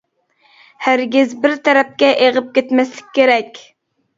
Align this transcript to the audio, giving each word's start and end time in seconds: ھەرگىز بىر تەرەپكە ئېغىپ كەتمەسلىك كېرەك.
ھەرگىز 0.85 1.35
بىر 1.45 1.53
تەرەپكە 1.69 2.09
ئېغىپ 2.25 2.51
كەتمەسلىك 2.59 3.13
كېرەك. 3.19 3.63